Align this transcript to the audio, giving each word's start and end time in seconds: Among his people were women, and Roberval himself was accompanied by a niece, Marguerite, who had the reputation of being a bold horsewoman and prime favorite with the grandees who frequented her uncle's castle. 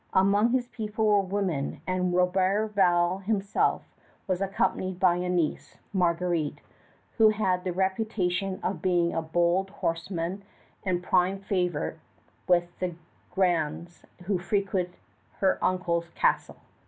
Among 0.13 0.49
his 0.49 0.67
people 0.67 1.05
were 1.05 1.21
women, 1.21 1.79
and 1.85 2.11
Roberval 2.11 3.21
himself 3.23 3.83
was 4.25 4.41
accompanied 4.41 4.99
by 4.99 5.17
a 5.17 5.29
niece, 5.29 5.77
Marguerite, 5.93 6.59
who 7.19 7.29
had 7.29 7.63
the 7.63 7.71
reputation 7.71 8.59
of 8.63 8.81
being 8.81 9.13
a 9.13 9.21
bold 9.21 9.69
horsewoman 9.69 10.41
and 10.83 11.03
prime 11.03 11.37
favorite 11.37 11.99
with 12.47 12.75
the 12.79 12.95
grandees 13.29 14.03
who 14.23 14.39
frequented 14.39 14.95
her 15.33 15.63
uncle's 15.63 16.09
castle. 16.15 16.57